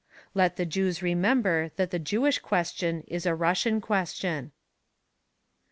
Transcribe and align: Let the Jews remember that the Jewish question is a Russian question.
Let 0.33 0.55
the 0.55 0.65
Jews 0.65 1.03
remember 1.03 1.69
that 1.75 1.91
the 1.91 1.99
Jewish 1.99 2.39
question 2.39 3.03
is 3.05 3.27
a 3.27 3.35
Russian 3.35 3.79
question. 3.81 4.51